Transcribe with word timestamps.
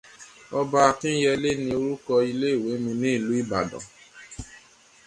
Ọba 0.59 0.77
Akínyẹlé 0.89 1.49
ni 1.63 1.71
orúkọ 1.79 2.13
ilé 2.29 2.47
ìwé 2.57 2.71
mi 2.83 2.91
ní 3.01 3.07
ìlú 3.17 3.31
Ìbàdàn 3.41 3.85